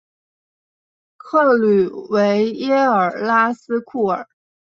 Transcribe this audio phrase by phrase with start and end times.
[1.15, 4.27] 克吕维耶尔拉斯库尔。